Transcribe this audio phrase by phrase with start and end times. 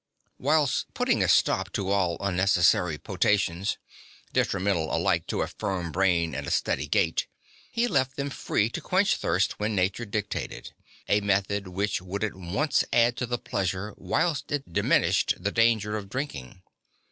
[0.39, 3.77] Whilst putting a stop to all unnecessary potations,
[4.33, 7.27] detrimental alike to a firm brain and a steady gait,
[7.67, 10.65] (5) he left them free to quench thirst when nature dictated
[11.05, 15.51] (6); a method which would at once add to the pleasure whilst it diminished the
[15.51, 16.63] danger of drinking.